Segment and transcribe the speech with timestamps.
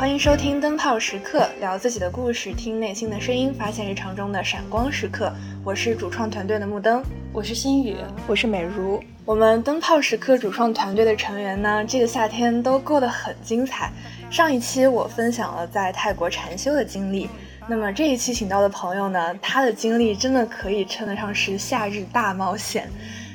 [0.00, 5.30] 欢迎收听灯泡时刻，聊自己的故事，听内心的声音，发现日常中的闪光时刻。
[5.62, 7.04] 我是主创团队的木灯，
[7.34, 7.94] 我是心雨，
[8.26, 8.98] 我是美如。
[9.26, 13.92] 我们灯泡时刻主创团队的成员呢，这个夏天都过得很精彩。
[14.30, 17.28] 上一期我分享了在泰国禅修的经历，
[17.68, 22.88] 那么这一期请到的朋友呢，他的经历真的可以称得上是夏日大冒险。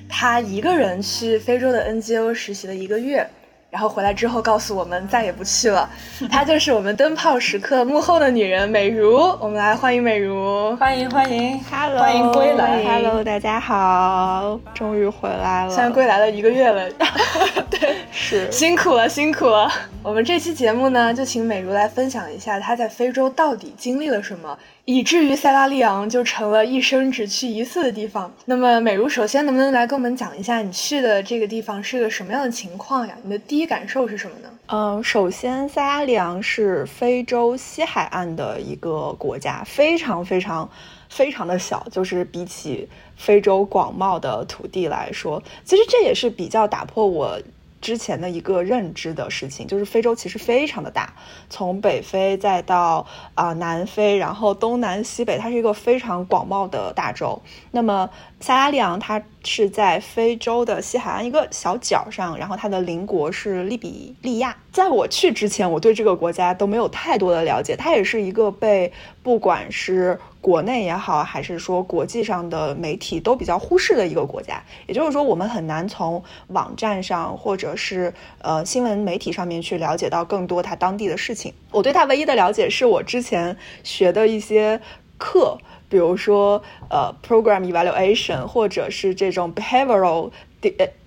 [0.10, 3.30] 他一个人去非洲的 NGO 实习了一个月。
[3.76, 5.90] 然后回来之后告诉我们再也不去了，
[6.32, 16.90] 她就是我们灯泡时刻幕后的女人美如，我们来欢迎美如，欢迎欢迎，Hello，欢迎归来，Hello，大家好，终于回来了，现在归来了一个月了，
[17.70, 18.50] 对，是。
[18.50, 19.70] 辛苦了辛苦了。
[20.02, 24.58] 我们这期节目呢，就请美如来分享一下她在非洲到底经历了什么。
[24.86, 28.32] 以至于塞拉利昂就成了一生只去一次的地方。
[28.46, 33.18] 那么，美如首先能不能来跟我们讲一下你去的这个地方是个什么样的情况呀？
[33.24, 34.50] 你的第一感受是什么呢？
[34.68, 40.70] 嗯，首先塞拉利昂是非洲西海岸的一个国家，非常非常
[41.10, 47.40] 非常的小，就是比起非洲广袤的土地来说，其实这也是比较打破我。
[47.86, 51.14] 之前的一个认知的事情，就是非洲其实非常的大，
[51.52, 53.06] 从北非再到
[53.36, 57.40] 啊南非，然后东南西北，它是一个非常广袤的大洲。
[57.70, 64.58] 那么塞拉利昂它是在非洲的西海岸一个小角上，然后它的邻国是利比利亚。
[64.72, 81.52] 在我去之前，我对这个国家都没有太多的了解，它也是一个被不管是国内也好，还是说国际上的媒体都比较忽视的一个国家，也就是说，我们很难从网站上或者是呃新闻媒体上面去了解到更多它当地的事情。
[81.72, 84.80] 我对他唯一的了解是我之前学的一些
[85.18, 85.58] 课，
[85.90, 90.30] 比如说呃 program evaluation，或者是这种 behavioral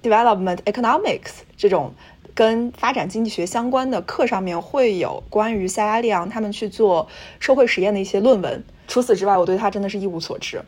[0.02, 1.94] development economics 这种。
[2.38, 7.08] 跟发展经济学相关的课上面会有关于塞拉利昂他们去做
[7.40, 8.62] 社会实验的一些论文。
[8.86, 10.62] 除此之外，我对他真的是一无所知。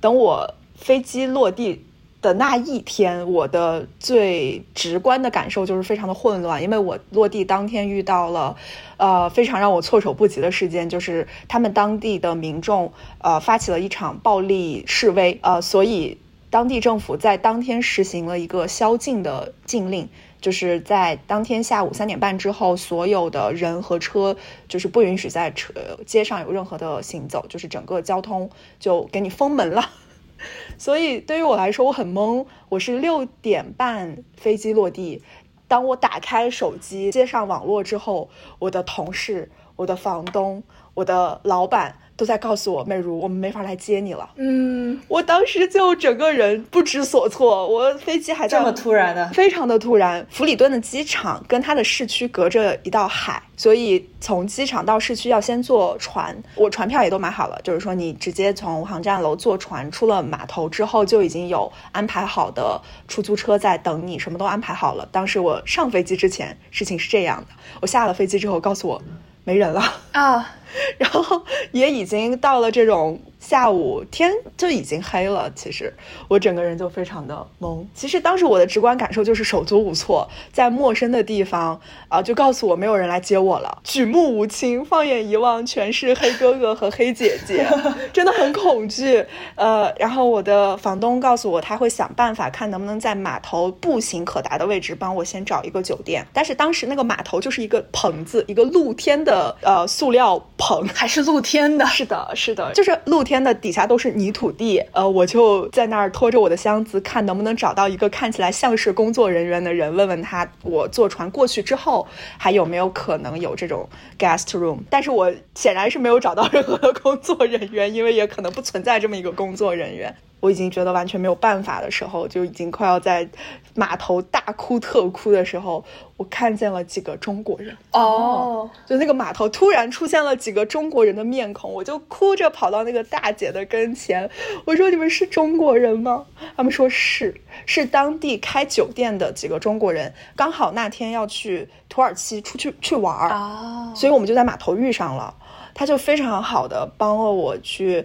[0.00, 1.84] 等我飞机落地
[2.22, 8.56] 的那一天，我的最直观的感受就是非常的混乱，因为我落地当天遇到了，
[8.96, 16.18] 呃，非常让我措手不及的事件，就是他们当地的民众呃发起了一场暴力示威，呃，所以
[16.50, 20.08] 当地政府在当天实行了一个宵禁的禁令。
[20.40, 24.36] 就是在当天下午三点半之后，所有的人和车
[24.68, 25.72] 就是不允许在车
[26.06, 29.90] 街上有任何的行走，就是整个交通就给你封门了。
[30.78, 32.46] 所以对于我来说，我很懵。
[32.68, 35.22] 我是六点半飞机落地，
[35.66, 40.62] 当我打开手机接上网络之后，我的同事、我的房东、
[40.94, 41.96] 我的老板。
[42.16, 44.30] 都在告诉我，美如，我们没法来接你了。
[44.36, 47.68] 嗯，我当时就整个人不知所措。
[47.68, 50.26] 我飞机还这么突然的，非常的突然。
[50.30, 56.34] 弗里敦的机场跟它的市区隔着一道海，所以从机场到市区要先坐船。
[56.54, 65.06] 我船票也都买好了，就是说你直接从航站楼坐船出了码头之后，就已经有安排好的出租车在等你，什么都安排好了。
[65.12, 67.48] 当时我上飞机之前，事情是这样的：
[67.82, 69.02] 我下了飞机之后，告诉我。
[69.46, 69.80] 没人了。
[70.10, 70.56] 啊，
[70.98, 71.40] 然后
[71.70, 75.48] 也已经到了这种下午，天就已经黑了。
[75.54, 75.94] 其实
[76.26, 77.84] 我整个人就非常的懵。
[77.94, 83.78] 其实当时我的直观感受就是手足无措，在陌生的地方啊，就告诉我没有人来接我了。
[83.84, 87.64] 举目无亲，放眼一望，全是黑哥哥和黑姐姐，
[88.12, 89.24] 真的很恐惧。
[89.54, 96.26] 呃，然后我的房东告诉我，他会想办法看能不能在码头步行可达的位置帮我先找一个酒店。
[96.32, 99.26] 但是当时那个码头就是一个棚子，一个露天的。
[99.26, 104.78] 的呃，塑料棚还是露天的，是的，是的，就是露天的，底下都是泥土地。
[104.92, 112.06] 呃，我就在那儿拖着我的箱子，看能不能找到一个看起来像是工作人员的人，问问他，我坐船过去之后
[112.38, 113.88] 还有没有可能有这种
[114.18, 114.78] guest room。
[114.90, 120.14] 但是我显然是没有找到任何的工作人员，因为也可能不存在这么一个工作人员。
[120.40, 123.28] 我已经觉得完全没有办法的时候，就已经快要在
[123.74, 125.82] 码头大哭特哭的时候，
[126.16, 127.76] 我看见了几个中国人。
[127.92, 134.30] 哦，就那个码头突然出现了几个中国人的面孔，我就哭着跑到那个大姐的跟前，
[134.66, 137.34] 我说：“你们是中国人吗？”他们说是，
[137.64, 143.94] 是当地开酒店的几个中国人，刚好那天要去土耳其出去去玩儿。
[143.96, 145.34] 所以我们就在码头遇上了，
[145.74, 148.04] 他就非常好的帮了我去。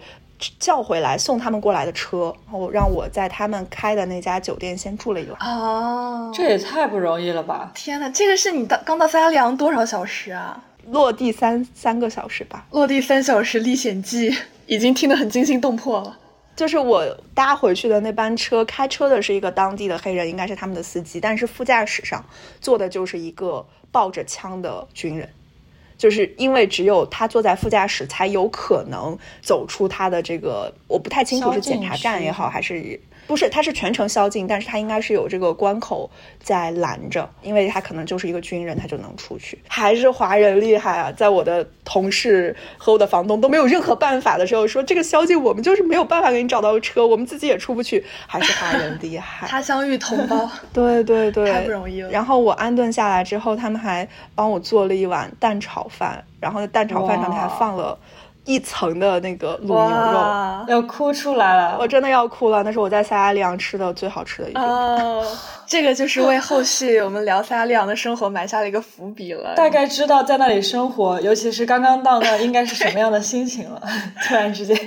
[0.60, 5.40] 叫回来送他们过来的车，然后让我在他们开的那家酒店先住了一晚。
[5.40, 7.72] 哦，这也太不容易了吧！
[7.76, 10.64] 天哪，这个是你到刚到塞拉利昂多少小时啊？
[10.88, 12.66] 落地三三个小时吧。
[12.72, 14.36] 落地三小时历险记
[14.66, 16.18] 已经听得很惊心动魄了。
[16.56, 22.24] 就是我搭回去的那班车，开车的是一个当地的黑人，应该是他们的司机，但是副驾驶上
[22.60, 25.30] 坐的就是一个抱着枪的军人。
[26.02, 33.00] 就是因为只有他坐在副驾驶，才有可能走出他的这个，我不太清楚是检查站也好，还是。
[33.28, 36.10] 不是，他是全程宵禁，但是他应该是有这个关口
[36.42, 39.58] 在拦着，因为他可能就是一个军人，他就能出去。
[39.68, 41.12] 还是华人厉害啊！
[41.12, 48.04] 在我的同事和我的房东都没有任何办法的时候，说这个宵禁我们就是没有办法给你找到车，我们自己也出不去。
[48.28, 52.10] 还是华人厉害，他乡遇同胞，对对对，太不容易了。
[52.10, 57.98] 然后我安顿下来之后，他们还帮我做了一碗蛋炒饭，然后蛋炒饭上面还放了。
[58.52, 62.62] 一层的那个卤牛肉，要哭出来了，我真的要哭了。
[62.64, 64.62] 那是我在塞拉利昂吃的最好吃的一顿。
[64.62, 65.26] 哦，
[65.66, 69.56] 这个就是为后续我们聊塞拉利昂的生活埋下了一个伏笔了。
[69.56, 73.82] 大概知道在那里生活，尤其是刚刚到那，应该是什么样的心情了。
[74.28, 74.78] 突然之间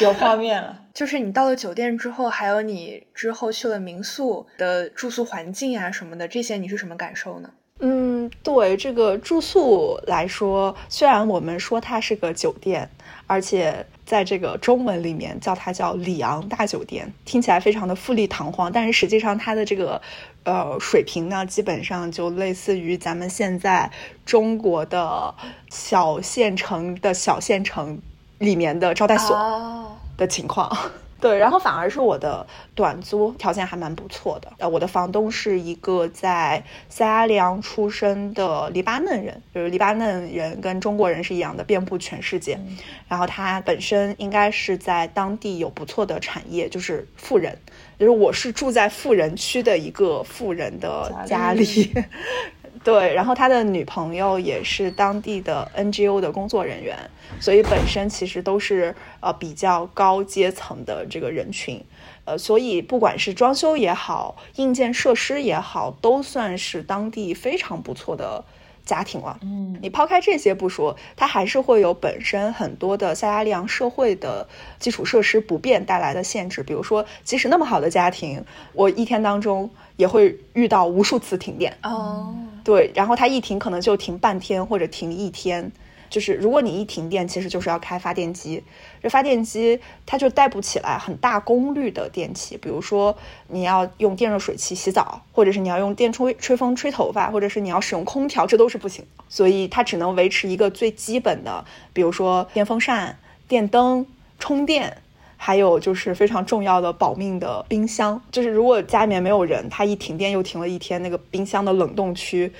[0.00, 0.76] 有画面了。
[0.94, 7.50] 就是你到了酒店之后，还有你之后去了民宿的住宿环境啊什么的，这些你是什么感受呢？
[7.80, 12.88] 嗯，对这个住宿来说，虽然我们说它是个酒店，
[13.26, 20.00] 而且在这个中文里面叫它叫里昂大酒店，听起来非常的富丽堂皇，但是实际上它的这个
[20.44, 23.90] 呃水平呢，基本上就类似于咱们现在
[24.24, 25.34] 中国的
[25.70, 28.00] 小县城的小县城
[28.38, 30.76] 里面的招待所的情况。
[31.24, 34.52] 对，然后反而是我的短租条件还蛮不错的。
[34.58, 42.60] 呃，我的房东是一个在塞拉利昂出生的黎巴嫩人，就是黎巴嫩人跟中国人是一样的，遍布全世界。
[43.08, 47.56] 然后他本身应该是在当地有不错的产业，就是富人。
[47.98, 51.90] 就是我是住在富人区的一个富人的家里。
[52.84, 56.94] 对，然后他的女朋友也是当地的 NGO 的工作人员，
[57.40, 61.82] 所以本身其实都是呃比较高阶层的这个人群，
[62.26, 68.44] 呃，所以不管是装修也好，硬件设施也好，都算是当地非常不错的
[68.84, 69.38] 家庭了。
[69.42, 74.46] 嗯，你抛开这些不说，它还是会有本身很多的塞拉利昂社会的
[74.78, 81.76] 基础设施不便带来的限制，比如说，即使那么好的家庭，我一天当中也会遇到无数次停电。
[81.82, 82.34] 哦。
[82.62, 85.70] 对，然后它一停可能就停半天或者停一天，
[86.14, 88.62] 就是如果你一停电，其实就是要开发电机，
[89.02, 93.16] 这发电机它就带不起来很大功率的电器，比如说
[93.48, 103.18] 你要用电热水器洗澡，或者是你要用电吹吹风吹头发，或者是你要使用空调，这都是不行，所以它只能维持一个最基本的，比如说电风扇、
[103.48, 104.06] 电灯、
[104.38, 104.98] 充电。
[105.36, 112.50] 还有就是非常重要的保命的冰箱，就是如果家里面没有人，它一停电又停了一天，那个冰箱的冷冻区。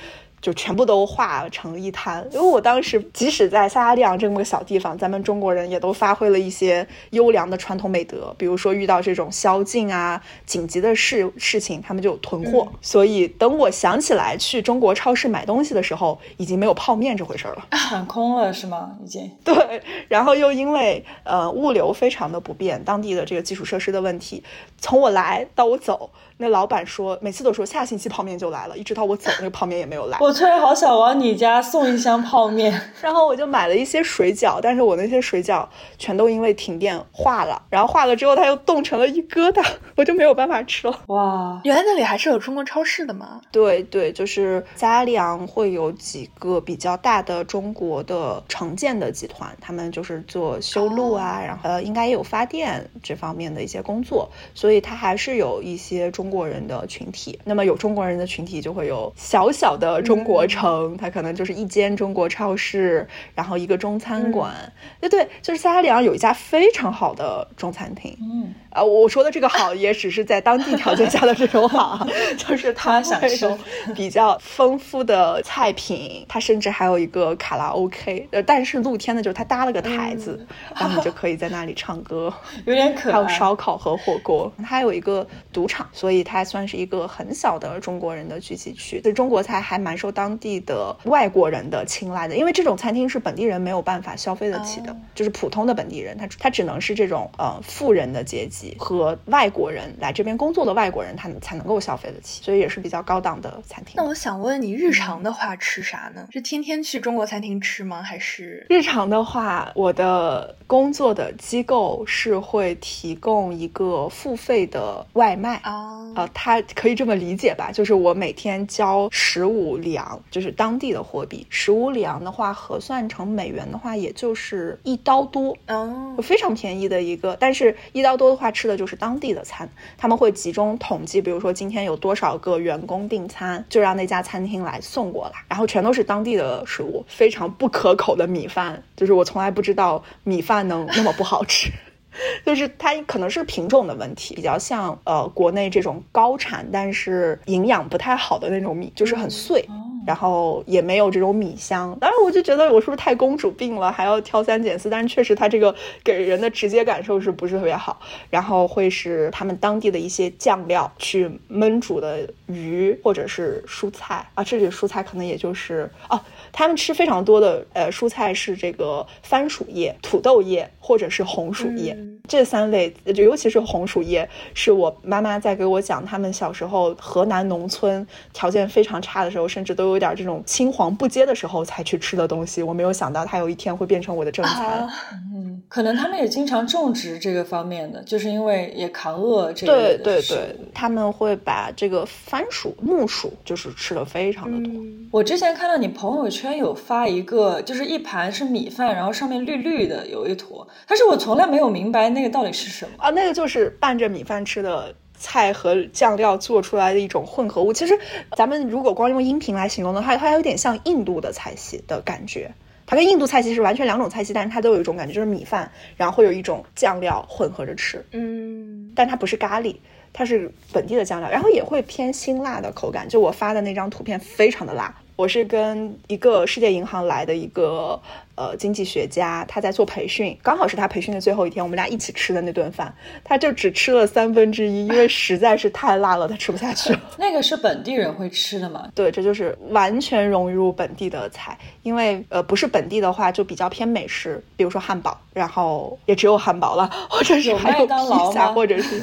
[0.45, 12.69] 就全部都化成一滩，因为我当时即使在塞拉利昂这么个小地方，咱们中国人也都发挥了一些优良的传统美德，比如说遇到这种宵禁啊、紧急的事事情，他们就囤货。
[12.83, 18.99] 所以等我想起来去中国超市买东西的时候，已经没有泡面这回事了， 喊空了是吗？
[19.03, 24.45] 已经 对，然后又因为呃物流非常的不便，当地的这个基础设施的问题，
[24.77, 26.11] 从我来到我走。
[26.37, 30.19] 那老板说，每次都说下星期泡面就来了，一直到我走，那个泡面也没有来。
[30.21, 35.65] 我突然好想往你家送一箱泡面， 然后我就买了一些水饺，但是我那些水饺
[35.97, 39.65] 全都因为停电化了，然后化了之后它又冻成了一疙瘩，
[39.97, 41.01] 我就没有办法吃了。
[41.07, 43.41] 哇，原来那里还是有中国超市的吗？
[43.53, 56.24] 对对，就是塞拉利昂会有几个比较大的中国的城建的集团，他们就是做修路啊，然后呃应该也有发电这方面的一些工作，所以它还是有一些中。
[56.25, 64.55] 中国人的群体，那么有中国人的群体，就会有小小的中国城，它可能就是一间中国超市，然后一个中餐馆。
[65.01, 68.17] 对对，就是塞拉里昂有一家非常好的中餐厅。
[68.23, 68.55] 嗯。
[68.75, 72.05] 啊，我说的这个好也只是在当地条件下的这种好，
[72.37, 73.57] 就是他享受
[73.95, 82.35] 比较丰富的菜品，它甚至还有一个卡拉 OK，呃，但是露天的，就是它搭了个台子，然后你就可以在那里唱歌，
[82.67, 83.13] 有点可爱。
[83.15, 89.01] 还有烧烤和火锅，它有一个赌场，所以它算是一个很小的中国人的聚集区。
[89.05, 98.64] 这中国菜还蛮受当地的外国人的青睐的，因为这种餐厅是本地人没有办法消费得起的，就是普通的本地人，他他只能是这种呃富人的阶级。
[98.79, 103.95] 和外国人来这边工作的外国人，他才能够消费得起，所以也是比较高档的餐厅。
[103.97, 106.29] 那我想问你，日常的话吃啥呢？
[106.33, 108.03] 是天天去中国餐厅吃吗？
[108.03, 117.71] 还是日常的话，我的工作的机构是会提供一个付费的外卖啊，呃，它可以这么理解吧？
[117.73, 127.37] 就是我每天交十五里昂，就是当地的货币，十五里昂的话核算成美元的话，也就是一刀多哦，非常便宜的一个。
[127.41, 128.54] 但是一刀多的话。
[128.55, 129.69] 吃的就是当地的餐，
[129.99, 141.69] 他们会集中统计，比如说今天有多少个员工订餐，就让那家餐厅来送过来，然后全都是当地的食物，非常不可口的米饭，就是我从来不知道米饭能那么不好吃。
[142.47, 149.69] 就是它可能是品种的问题，比较像呃国内这种高产但是营养不太好的那种米，就是很碎，
[150.07, 151.97] 然后也没有这种米香。
[152.01, 154.91] 当然我就觉得我是不是太公主病了，还要挑三拣四。
[154.91, 158.01] 但是确实它这个给人的直接感受是不是特别好？
[158.31, 166.21] 然后会是他们当地的一些酱料去焖煮的鱼或者是蔬菜啊，这里的蔬菜可能也就是哦。
[166.57, 171.97] 他们吃非常多的呃蔬菜是这个番薯叶、土豆叶或者是红薯叶
[172.29, 182.63] 这三类，就尤其是红薯叶，是我妈妈在给我讲他们小时候河南农村条件非常差的时候，甚至都有点这种青黄不接的时候才去吃的东西。
[182.63, 184.89] 我没有想到它有一天会变成我的正餐。
[185.35, 189.73] 嗯，可能他们也经常种植这个方面的，就是因为也扛饿这个。
[189.73, 194.75] 对对对，他们会把这个番薯、木薯就是吃的非常的多。
[195.11, 196.25] 我之前看到你朋友。
[196.35, 203.11] 圈有发一个，就是一盘是米饭，然后上面绿绿的有一坨，但是我从来没有明白那个到底是什么啊？
[203.11, 207.73] 那个就是拌着米饭吃的菜和酱料做出来的一种混合物。
[207.73, 207.99] 其实
[208.37, 212.51] 咱们如果光用音频来形容的话，它有点像印度的菜系的感觉。
[212.87, 218.05] 它跟印度菜系是完全两种菜系，但是它都有一种感觉，就是米饭，然后会有一种酱料混合着吃。
[218.13, 219.75] 嗯，但它不是咖喱，
[220.13, 223.09] 它是本地的酱料，然后也会偏辛辣的口感。
[223.09, 224.95] 就我发的那张图片，非常的辣。
[225.17, 227.99] 我是跟一个世界银行来的一个
[228.37, 236.97] 呃经济学家，他在做培训，刚好是他培训的最后一天，我们俩一起吃的那顿饭，他就只吃了三分之一，因为实在是太辣了，他吃不下去。
[237.19, 238.89] 那个是本地人会吃的吗？
[238.95, 247.93] 对，这就是完全融入本地的菜，因为呃不是本地的话就比较偏美食，比如说汉堡，然后也只有汉堡了，或者是还有披
[248.33, 249.03] 萨，或者是。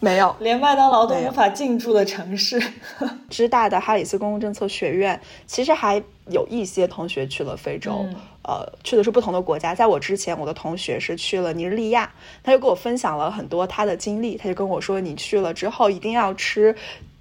[0.00, 2.58] 没有，连麦当劳都无法进驻的城市。
[3.28, 8.06] 之大的哈里斯公共政策学院，其实还有一些同学去了非洲，
[8.42, 9.74] 呃，去的是不同的国家。
[9.74, 12.10] 在我之前，我的同学是去了尼日利亚，
[12.42, 14.38] 他就跟我分享了很多他的经历。
[14.38, 16.74] 他就跟我说：“你去了之后，一定要吃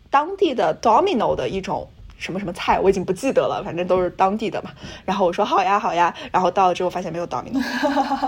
[0.09, 4.69] 当地的 Domino 的一种。”什么什么菜我已经不记得了，反正都是当地的嘛。
[5.05, 7.53] 然后我说好呀好呀，然后到了之后发现没有岛民。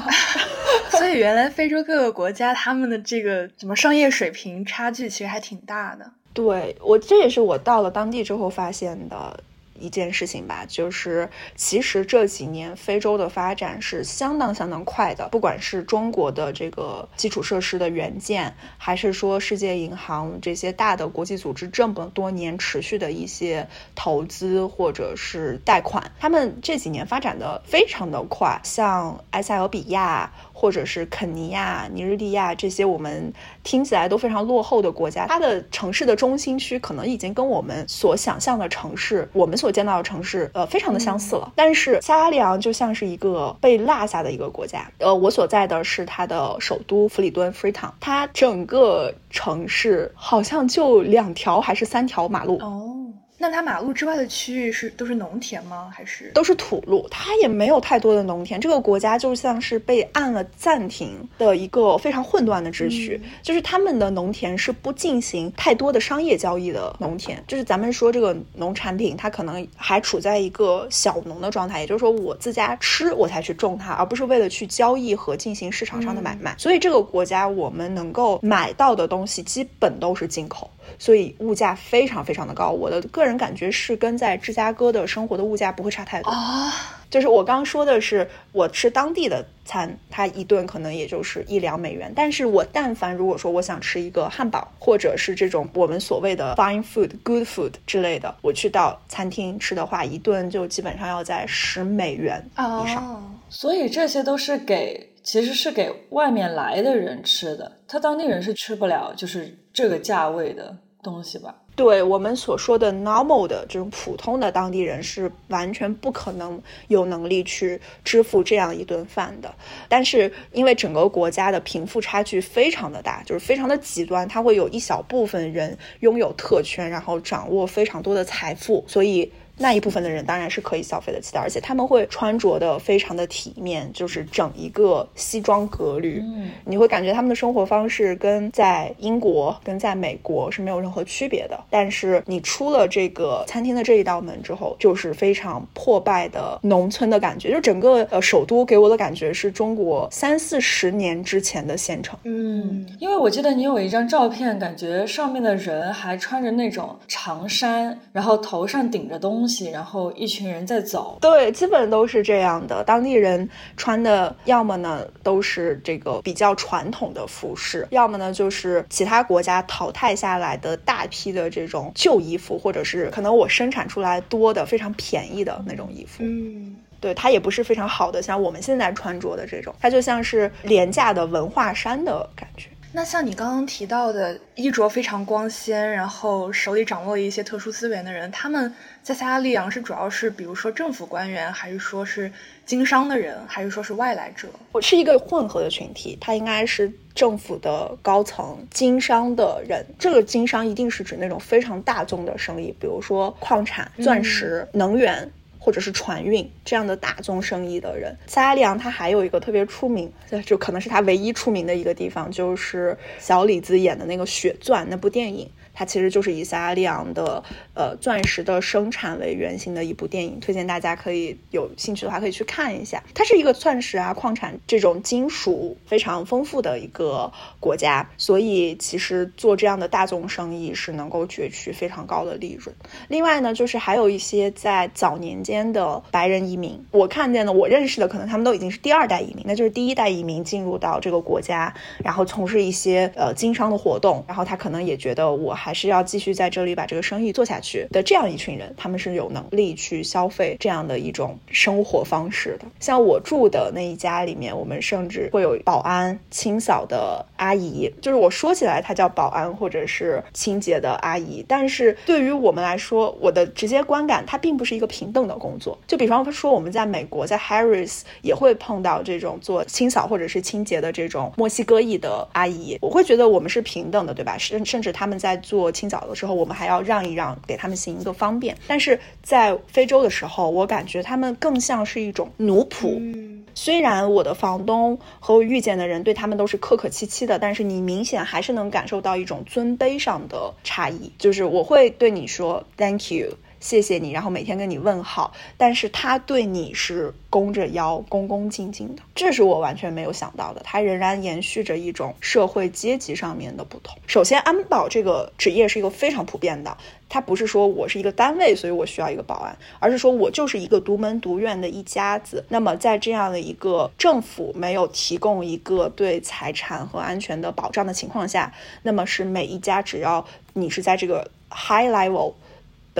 [0.89, 6.10] 所以原来非洲各个国家他们的这个什么商业水平差距其实还挺大的。
[6.33, 9.39] 对我这也是我到了当地之后发现的。
[9.81, 30.31] 一件事情吧，就是其实这几年非洲的发展是相当相当快的，不管是中国的这个基础设施的援建，还是说世界银行这些大的国际组织这么多年持续的一些投资或者是贷款，他们这几年发展的非常的快，像埃塞俄比亚。
[30.61, 41.51] 或者是肯尼亚、尼日利亚这些我们听起来都非常落后的国家，它的城市的中心区可能已经跟我们所想象的城市，我们所见到的城市，呃，非常的相似了。
[41.55, 44.87] 但是加拉利昂就像是一个被落下的一个国家。
[44.99, 52.59] 呃，我所在的是它的首都弗里敦 （Freetown），它整个城市好像就两条还是三条马路。
[52.59, 53.00] 哦。
[53.41, 55.91] 那它马路之外的区域是都是农田吗？
[55.91, 57.07] 还是都是土路？
[57.10, 58.62] 它也没有太多的农田。
[58.62, 67.43] 这个国家就像是被按了暂停的一个非常混乱的秩序，就是他们的农田是不进行太多的商业交易的农田。
[67.48, 76.53] 就是咱们说这个农产品，它可能还处在一个小农的状态，也就是说我自家吃我才去种它，而不是为了去交易和进行市场上的买卖。
[76.60, 80.69] 所以这个国家我们能够买到的东西基本都是进口。
[80.98, 86.71] 所以物价非常非常的高，我的个人感觉是跟在芝加哥的生活的物价不会差太多啊。
[87.10, 92.10] 就是我刚刚说的是，我吃当地的餐，它一顿可能也就是一两美元。
[92.15, 103.39] 但是我但凡如果说我想吃一个汉堡，或者是这种我们所谓的 fine food、good food 之类的，我去到餐厅吃的话，一顿就基本上要在十美元以上。
[103.50, 110.77] 所以这些都是给，其实是给外面来的人吃的，他当地人是吃不了，就是这个价位的。
[111.03, 119.51] 东西吧，对我们所说的 normal 的这种普通的当地人是完全不可能有能力去支付这样一顿饭的。
[119.89, 129.31] 但是因为整个国家的贫富差距非常的大，就是非常的极端，它会有一小部分人拥有特权，然后掌握非常多的财富，所以。
[129.61, 141.59] 那一部分的人当然是可以消费得起的，而且他们会穿着的非常的体面，就是整一个西装革履，嗯，你会感觉他们的生活方式跟在英国、跟在美国是没有任何区别的。
[141.69, 152.17] 但是你出了这个餐厅的这一道门之后，就是非常破败的农村的感觉，就整个呃首都给我的感觉是中国三四十年之前的县城。
[152.23, 161.17] 嗯，因为我记得你有一张照片，感觉上面的人还穿着那种长衫，然后头上顶着东西，然后一群人在走。
[161.22, 162.84] 对，基本都是这样的。
[162.84, 176.24] 当地人穿的，要么呢都是这个比较传统的服饰，要么呢就是其他国家淘汰下来的大批的这种旧衣服，或者是可能我生产出来多的非常便宜的那种衣服。
[176.24, 182.67] 嗯，对，它也不是非常好的，像我们现在穿着的这种，它就像是廉价的文化衫的感觉。
[182.93, 192.31] 那像你刚刚提到的衣着非常光鲜，然后手里掌握一些特殊资源的人，他们在撒哈利昂是主要是比如说政府官员，还是说是
[192.65, 194.48] 经商的人，还是说是外来者？
[194.72, 199.86] 我是一个混合的群体，他应该是政府的高层、经商的人。
[199.98, 205.31] 这个经商一定是指那种非常大宗的生意，比如说矿产、钻石、能源。
[205.63, 210.12] 或者是船运这样的大宗生意的人，撒哈利昂它还有一个特别出名，
[210.43, 215.48] 就可能是它唯一出名的一个地方，就是小李子演的那个《血钻》那部电影。
[215.81, 223.03] 它其实就是以撒哈利昂的呃钻石的生产为原型的一部电影，推荐大家可以有兴趣的话可以去看一下。
[223.15, 232.75] 它是一个钻石啊、矿产这种金属非常丰富的一个国家，所以其实做这样的大宗生意是能够攫取非常高的利润。
[233.07, 241.73] 另外呢，就是还有一些在早年间的白人移民，我看见的、我认识的，可能他们都已经是第二代移民，那就是第一代移民进入到这个国家，
[242.03, 252.65] 然后从事一些呃经商的活动，然后他可能也觉得我还还是要继续在这里把这个生意做下去的这样一群人，他们是有能力去消费这样的一种生活方式的。
[252.81, 265.79] 像我住的那一家里面，我们甚至会有保安、清扫的阿姨，就是我说起来她叫保安或者是清洁的阿姨，但是对于我们来说，我的直接观感，它并不是一个平等的工作。
[265.87, 274.37] 就比方说我们在美国，在 Harris 也会碰到这种做清扫或者是清洁的这种墨西哥裔的阿姨，我会觉得我们是平等的，对吧？
[274.37, 278.55] 甚甚至他们在做清扫的时候，我们还要让一让，给他们行一个方便。
[278.68, 282.96] 但是在非洲的时候，我感觉他们更像是一种奴仆。
[282.98, 291.11] 嗯，虽然我的房东和我遇见的人对他们都是客客气气的，但是你明显还是能感受到一种尊卑上的差异。
[291.18, 293.27] 就是我会对你说 “thank you”。
[293.61, 300.61] 谢谢你，然后每天跟你问好，但是他对你是弓着腰、恭恭敬敬的，这是我完全没有想到的。
[300.65, 303.95] 他仍然延续着一种社会阶级上面的不同。
[304.07, 306.75] 首先，安保这个职业是一个非常普遍的，
[307.07, 312.43] 它不是说我是一个单位，所以我需要一个保安，而是说我就是一个独门独院的一家子。
[312.50, 322.33] 那么在这样的一个政府没有提供一个对财产和安全的保障的情况下，那么是每一家只要你是在这个 high level。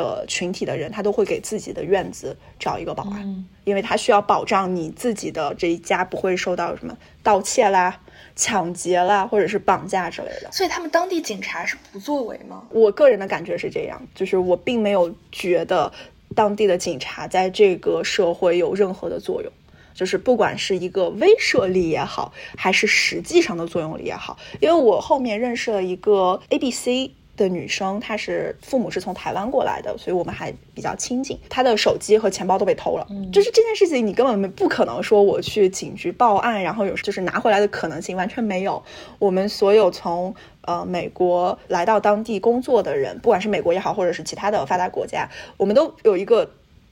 [0.02, 8.00] 的群体的人，他都会给自己的院子找一个保安，嗯因为他需要保障你自己的这一家不会受到什么盗窃啦、
[8.36, 10.52] 抢劫啦，或者是绑架之类的。
[10.52, 12.64] 所以他们当地警察是不作为吗？
[12.72, 15.92] 我个人的感觉是这样，就是我并没有觉得
[16.36, 19.52] 当地的警察在这个社会有任何的作用，
[19.94, 24.40] 就是不管是一个威慑力也好，还是实际上的作用力也好。
[24.60, 27.12] 因为我后面认识了一个 A B C。
[27.38, 31.40] 的女生，她是父母是从台湾过来的，所以我们还比较亲近。
[31.50, 38.84] 她的手机和钱包都被偷了，就是这件事情，你根本不可能说我去警局报案，然后有就是拿回来的可能性完全没有。
[39.20, 46.50] 我们所有从呃美国来到当地工作的人，不管是美国也好，或者是其他的发达国家，我们都有一个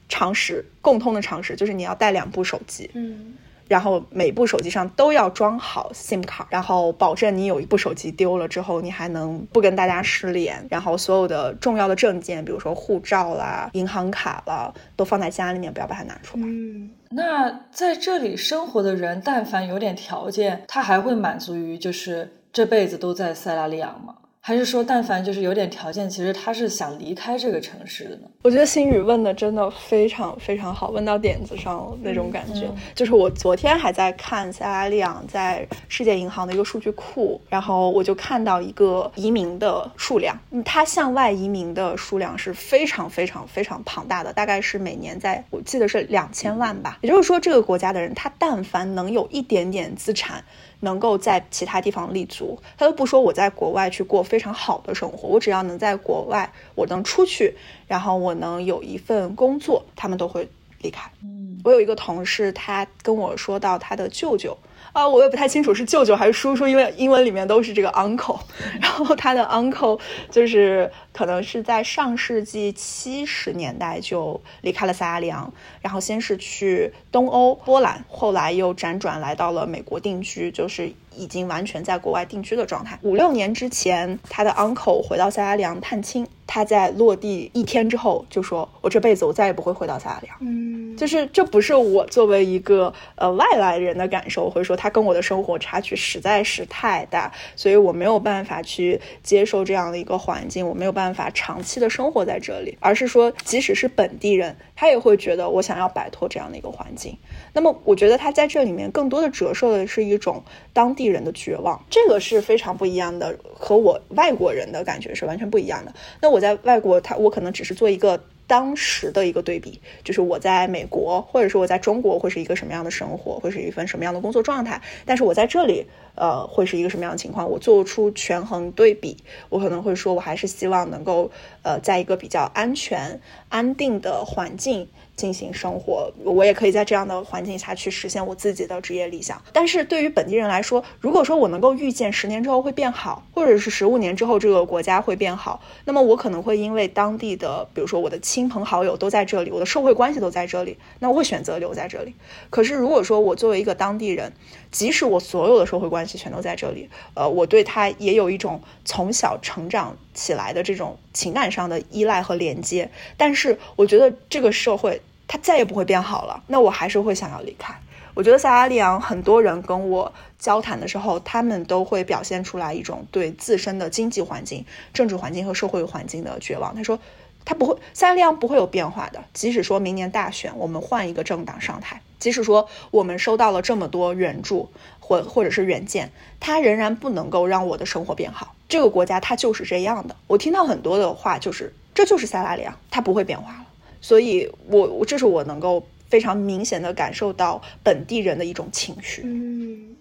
[0.08, 2.90] 常识，共通的常识，就是你要带两部手机。
[2.94, 3.34] 嗯，
[3.70, 10.66] 然后每部手机上都要装好 SIM 卡，然后保证你有一部手机丢了之后，你还能不跟大家失联。
[10.68, 16.42] 然后所有的重要的证件，比如说护照啦、银行卡啦，都放在家里面，不要把它拿出来。
[16.44, 24.16] 嗯，那在这里生活的人，但凡有点条件，他还会满足于就是这辈子都在塞拉利昂吗？
[24.42, 28.22] 还是说，但凡就是有点条件，其实他是想离开这个城市的呢？
[28.42, 32.66] 我觉得星宇问的真的非常非常好，问到点子上了那种感觉。
[32.66, 46.98] 嗯就是我昨天还在看塞拉利昂在世界银行的一个数据库，然后我就看到一个移民的数量，嗯，它向外移民的数量是非常非常非常庞大的，大概是每年在我记得是两千万吧。
[47.02, 50.42] 也就是说，这个国家的人他但凡能有一点点资产。
[50.80, 57.54] 能够在其他地方立足，他都不说我在国外去过非常好的生活，我只要能在国外，我能出去，
[57.86, 60.48] 然后我能有一份工作，他们都会
[60.80, 61.10] 离开。
[61.22, 64.56] 嗯，我有一个同事，他跟我说到他的舅舅。
[64.92, 68.38] 啊，我也不太清楚是舅舅还是叔叔，因为英文里面都是这个 uncle。
[68.80, 69.98] 然后他的 uncle
[70.30, 82.98] 就是可能是在上世纪七十年代就离开了塞拉利昂，然后先是去东欧波兰，后来又辗转来到了美国定居，就是已经完全在国外定居的状态。
[83.02, 86.26] 五六年之前，他的 uncle 回到萨拉利昂探亲。
[86.52, 102.76] 他在落地一天之后就说：“我这辈子我再也不会回到萨拉利昂。”嗯，就是这不是我作为一个呃外来人的感受，或者说他跟我的生活差距实在是太大，所以我没有办法去接受这样的一个环境，我没有办法长期的生活在这里。
[102.80, 107.16] 而是说，即使是本地人，他也会觉得我想要摆脱这样的一个环境。
[107.54, 110.42] 那么，我觉得他在这里面更多的折射的是一种
[110.74, 115.94] 当地人的绝望，这个是非常不一样的，和我外国人的感觉是完全不一样的。
[116.20, 116.40] 那我。
[116.40, 118.18] 在外国，他我可能只是做一个
[118.50, 124.82] 当时的一个对比，就是我在美国，或者是我在中国会是一个什么样的生活，会是一份什么样的工作状态。
[125.06, 125.86] 但是我在这里，
[126.16, 127.48] 呃，会是一个什么样的情况？
[127.48, 129.16] 我做出权衡对比，
[129.50, 131.30] 我可能会说，我还是希望能够，
[131.62, 134.88] 呃，在一个比较安全、安定的环境。
[135.20, 139.42] 进行生活，我也可以在这样的环境下去实现我自己的职业理想。
[139.52, 152.14] 但是对于本地人来说，如果说我能够预见十年之后会变好，或者是十五年之后这个国家会变好，那么我可能会因为当地的，比如说我的亲朋好友都在这里，我的社会关系都在这里，那我会选择留在这里。
[152.48, 154.32] 可是如果说我作为一个当地人，
[154.70, 165.02] 即使我所有的社会关系全都在这里，呃，我对他也有一种从小成长起来的这种情感上的依赖和连接，但是我觉得这个社会。
[165.32, 167.72] 他再也不会变好了，那我还是会想要离开。
[168.14, 176.74] 我觉得萨拉利昂很多人跟我交谈的时候，他们都会表现出来一种对自身的经济环境、政治环境和社会环境的绝望。
[176.74, 176.98] 他说，
[177.44, 179.22] 他不会，萨拉利昂不会有变化的。
[179.32, 188.56] 即使说明年大选，我们换一个政党上台，即使说我们收到了这么多援助或或者是援建，他仍然不能够让我的生活变好。
[188.68, 190.16] 这个国家它就是这样的。
[190.26, 193.66] 我听到很多的话，就是这就是萨拉利昂，它不会变化了。
[194.00, 199.22] 所以，我这是我能够非常明显的感受到本地人的一种情绪。
[199.24, 199.94] 嗯，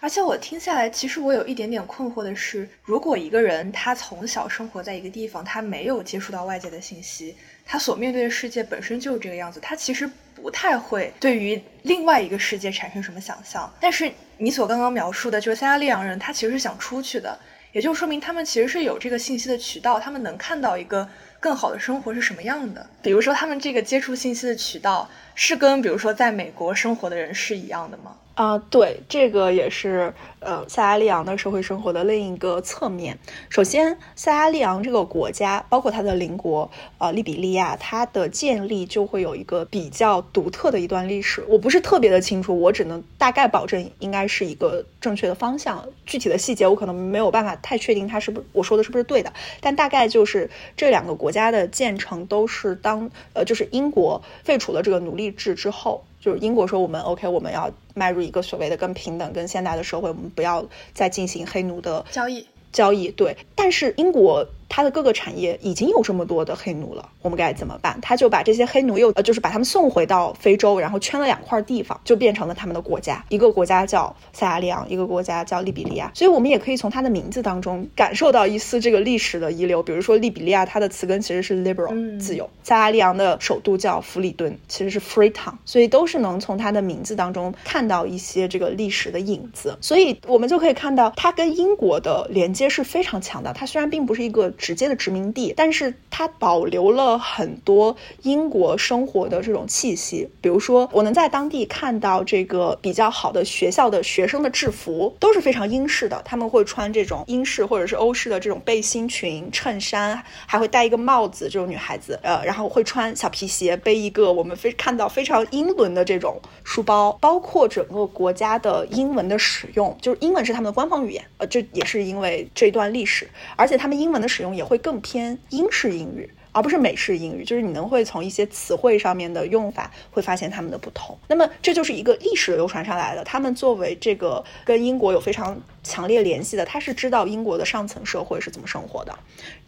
[0.00, 13.72] 而且我听下来，其实我有一点点困惑的是，如果一个人他从小生活在一个地方，他没有接触到外界的信息，他所面对的世界本身就是这个样子，他其实不太会对于另外一个世界产生什么想象。
[13.80, 17.38] 但是你所刚刚描述的，就是塞拉利昂人，他其实是想出去的，
[17.72, 21.08] 也就说明他们其实是有这个信息的渠道，他们能看到一个。
[21.44, 22.86] 更好的生活是什么样的？
[23.02, 28.16] 比如说，他们这个接触信息的渠道是跟比如说在美国生活的人是一样的吗？
[28.34, 33.16] 啊，对，这个也是呃塞拉利昂的社会生活的另一个侧面。
[33.48, 36.68] 首先，塞拉利昂这个国家，包括它的邻国
[36.98, 41.44] 呃利比利亚，它的建立就会有一个比较独特的一段历史。
[41.48, 45.86] 我不是特别的清楚，我只能大概保证应该是一个正确的方向。
[46.04, 49.32] 具体的细节我可能没有办法太确定，它是不是我说的是不是对的。
[49.60, 56.02] 但大概就是这两个国家的建成都是当呃就是英国废除了这个奴隶制之后。
[56.24, 62.46] 就是英国说我们 OK，我们要迈入一个所谓的更平等、更现代的社会，我们不要再进行黑奴的交易。
[62.72, 64.46] 交易对，但是英国。
[64.68, 67.98] 它的各个产业已经有这么多的黑奴了，我们该怎么办？
[68.00, 73.24] 他就把这些黑奴又呃，就是把他们送回到非洲，然后圈了两块地方，就变成了他们的国家。
[73.28, 76.10] 一个国家叫塞拉利昂，一个国家叫利比利亚。
[76.14, 79.82] 所以我们也可以从它的名字当中感受到一丝这个历史的遗留。
[79.82, 82.48] 比如说利比利亚，它的词根其实是 liberal 自由。
[82.62, 89.76] 塞拉利昂的首都叫弗里敦，其实是 Freetown，所以都是能从它的名字当中看到一些这个历史的影子。
[89.80, 93.52] 所以我们就可以看到，它跟英国的连接是非常强的。
[93.52, 100.28] 它虽然并不是一个直接的殖民地，但是它保留了很多英国生活的这种气息。
[100.40, 111.48] 比如说，我能在当地看到这个比较好的学校的学生的制服都是非常英式的，他们会穿这种英式或者是欧式的这种背心裙、衬衫，还会戴一个帽子。
[111.50, 117.16] 这种女孩子，呃，然后会穿小皮鞋，背一个我们非看到非常英伦的这种书包。
[117.20, 125.04] 包括整个国家的英文的使用，就是英文是他们的官方语言，呃，这也是因为这段历史，而且他们英文的使也会更。
[125.04, 131.14] 偏英式英语，而不是美式英语，就是你能会从一些词汇上面的用法会发现他们的不同。
[131.28, 133.22] 那么这就是一个历史流传上来的。
[133.22, 139.16] 他们作为这个跟英国有非常强烈联系的，他是知道英国的上层社会是怎么生活的，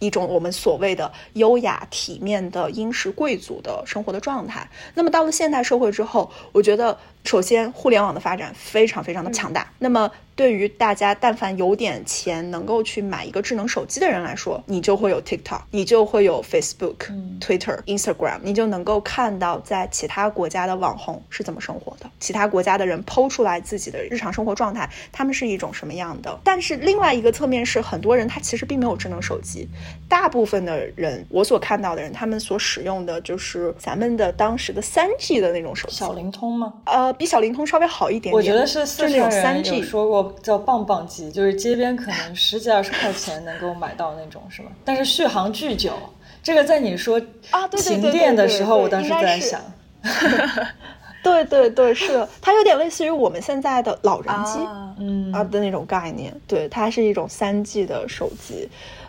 [0.00, 4.68] 一种我们所谓的优雅体面的英式贵族的生活的状态。
[4.94, 6.98] 那么到了现代社会之后，我觉得。
[7.26, 9.68] 首先，互联网的发展非常非常的强大。
[9.80, 16.94] 那么，对于大家但凡有点钱能够去买一个智能手机的人来说，你就会有 TikTok，你就会有 Facebook、
[17.40, 26.38] Twitter、Instagram，你就能够看到在其他国家的网红是怎么生活的，其他国家的人剖出来自己的日常生活状态，他们是一种什么样的。
[26.44, 29.68] 但是另外一个侧面是，很多人他其实并没有智能手机，
[30.08, 36.72] 大部分的人我所看到的人，他们所使用的就是咱们的当时的三 G 的那种手机，小灵通吗？
[36.84, 37.12] 呃。
[37.16, 44.68] 比小灵通稍微好一点点，我觉得是四川人有说过叫棒棒机，就是街边可能十几二十块钱能够买到那种，是吗？
[44.84, 45.94] 但是续航巨久。
[46.42, 47.18] 这个在你说
[47.50, 49.60] 啊停电的时候，我当时在想，
[51.26, 54.58] 对对对，是的，它有点类似于我们现在的老人机，
[54.98, 56.32] 嗯啊的那种概念。
[56.46, 58.68] 对，它是一种三 G 的手机。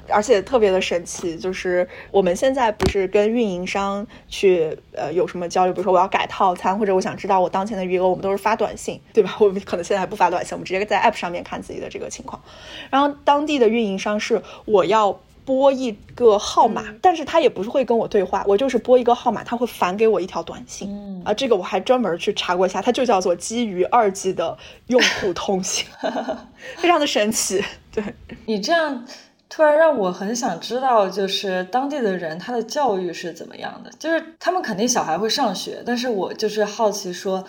[0.10, 9.36] 而且特别的神奇，就是我们现在不是跟运营商去呃有什么交流，比如说我要改套餐，或者我想知道我当前的余额，我们都是发短信，对吧？
[9.38, 12.42] 我们可能现在还不发短信，我们直接在 App 上面看自己的这个情况。
[12.90, 21.24] 然后当地的运营商是我要拨一个号码，但是他也不是会跟我对话，我就是拨一个号码，他会返给我一条短信。
[21.24, 24.58] 啊，这个我还专门去查过一下，它就叫做基于二 G 的
[24.88, 25.86] 用户通信，
[26.76, 27.64] 非常的神奇。
[27.92, 28.04] 对
[28.46, 29.06] 你这样。
[29.50, 33.90] 突然让我很想知道，就是当地的人他的教育是怎么样的？
[33.98, 37.46] 就是他们肯定小孩会上学，但是我就是好奇说，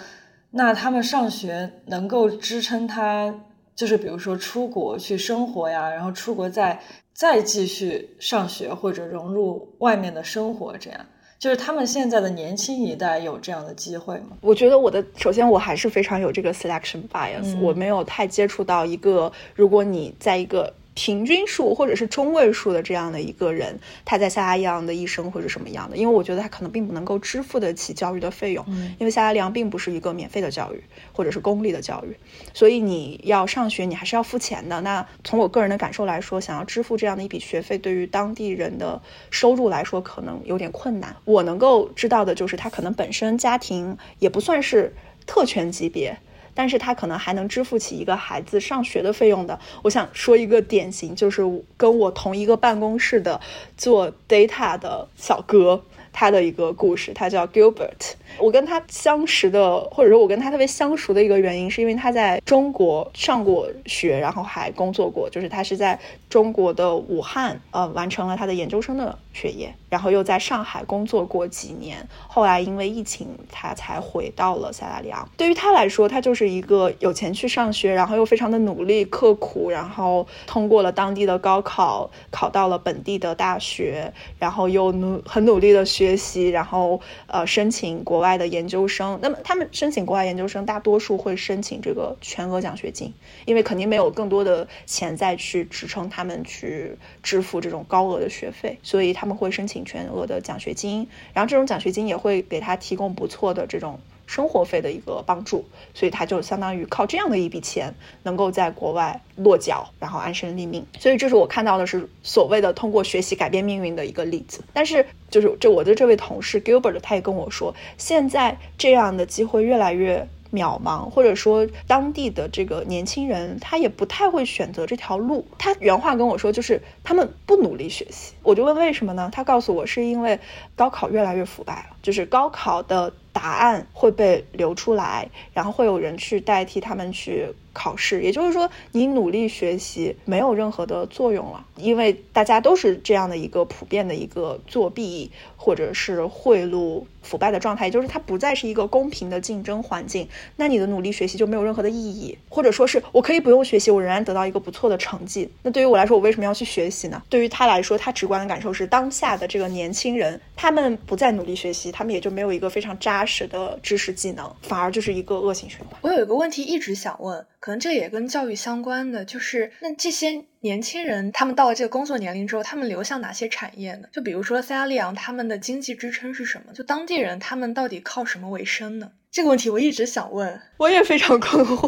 [0.52, 3.34] 那他们上学能够支撑他，
[3.78, 6.76] 就是比如说出国去生活呀，然后出国再
[7.12, 11.00] 再继续上学或者融入外面的生活，这样
[11.38, 14.36] 就是他们现在的年轻一代有这样的机会吗？
[14.40, 20.74] 我觉得我的首先我还是非常有这个 selection bias，我没有太接触到一个，如果你在一个。
[20.98, 25.96] 平均数或者是中位数的这样的一个人，他在夏拉利昂的一生会是什么样的？
[25.96, 28.66] 因为我觉得他可能并不能够支付得起教育的费用，
[28.98, 30.82] 因为夏拉利昂并不是一个免费的教育
[31.12, 32.16] 或者是公立的教育，
[32.52, 34.80] 所以你要上学，你还是要付钱的。
[34.80, 41.14] 那从我个人的感受来说，想要支付这样的一笔学费，对于当地人的收入来说，可能有点困难。
[41.24, 44.92] 我能够知道的就是，他可能本身家庭也不算是
[45.26, 46.18] 特权级别。
[46.58, 49.60] 但是他可能还能支付起一个孩子上学的费用的。
[49.84, 51.40] 我想说一个典型，就是
[51.76, 53.40] 跟我同一个办公室的
[53.76, 55.84] 做 data 的小哥，
[56.18, 57.12] 他的一个故事。
[57.14, 58.14] 他叫 Gilbert。
[58.38, 65.30] 我跟他相识的，或者说我跟他特别相熟的一个原因，是因为他在中国上过学，然后还工作过。
[65.30, 69.72] 就是他是在中国的武汉，呃，完成了他的研究生的学业。
[69.88, 75.26] 然后又在上海工作过几年，后来因为疫情，他才回到了塞拉利昂。
[75.36, 89.18] 对于他来说，他就是一个有钱去上学，然后又非常的努力刻苦，然后通过了当地的高考，考到了本地的大学，然后又努很努力的学学习，然后呃申请国外的研究生。
[89.22, 93.14] 那么他们申请国外研究生，大多数会申请这个全额奖学金，
[93.46, 99.78] 因为肯定没有更多的钱再去支撑他们去支付这种高额的学费，所以他们会申请。
[99.88, 105.64] 全额的奖学金，然后这种奖学金也会给他提供不错的这种生活费的一个帮助，
[105.94, 110.86] 所以他就相当于靠这样的一笔钱，能够在国外落脚，然后安身立命。
[111.00, 114.60] 所以这是我看到的是所谓的通过学习改变命运的一个例子。
[114.72, 120.28] 但是就是这我的这位同事 Gilbert，他也跟我说，现在这样的机会越来越。
[120.50, 125.46] 渺茫，或者说当地的这个年轻人，他也不太会选择这条路。
[125.58, 128.32] 他原话跟我说，就是他们不努力学习。
[128.42, 129.28] 我就问为什么呢？
[129.30, 130.40] 他告诉我，是因为
[130.74, 137.46] 高考越来越腐败了，就是高考的答案会被流出来，然后会有人去代替他们去。
[137.74, 155.48] 考试，也就是说，你努力学习没有任何的作用了，因为大家都是这样的一个普遍的一个作弊或者是贿赂、腐败的状态，也就是它不再是一个公平的竞争环境，那你的努力学习就没有任何的意义，或者说是我可以不用学习，我仍然得到一个不错的成绩。
[155.62, 157.22] 那对于我来说，我为什么要去学习呢？
[157.28, 165.98] 对于他来说，他直观的感受是，当下的这个年轻人，他们不再努力学习，他们也就没有一个非常扎实的知识技能，反而就是一个恶性循环。
[166.00, 167.46] 我有一个问题一直想问。
[167.60, 174.08] 可能这也跟教育相关的，就是那这些年轻人，他们到了这个工作年龄之后，他们流向哪些产业呢？
[174.12, 176.72] 就比如说塞拉利昂，他们的经济支撑是什么？
[176.72, 179.10] 就当地人，他们到底靠什么为生呢？
[179.30, 181.86] 这个问题我一直想问，我也非常困惑，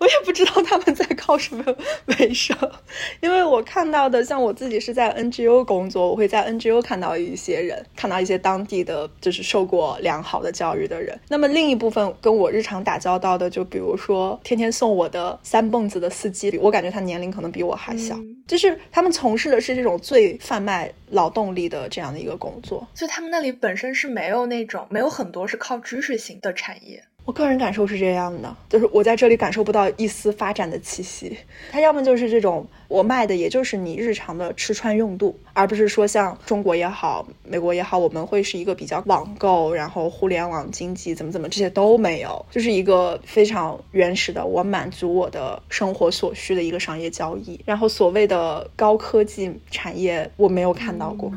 [0.00, 1.64] 我也不知道他们在靠什么
[2.06, 2.56] 为生，
[3.20, 11.16] 因为我看到的，像我自己是在 NGO 工作，我会在 NGO 看到一些人，看到一些当地的就是受过良好的教育的人。
[11.28, 27.04] 那么另一部分跟我日常打交道的，就比如说天天送我的三蹦子的司机，我感觉他年龄可能比我还小，就是他们从事的是这种最贩卖劳动力的这样的一个工作，所以他们那里本身是没有那种没有很多是靠知识型的产业。
[27.30, 31.38] 我个人感受是这样的，就是我在这里感受不到一丝发展的气息。
[31.70, 47.60] 它要么就是这种，我卖的也就是你日常的吃穿用度，而不是说像中国也好，美国也好，我们会是一个比较网购，然后互联网经济怎么怎么这些都没有，就是一个非常原始的，我满足我的生活所需的一个商业交易。
[47.64, 51.32] 然后所谓的高科技产业，我没有看到过。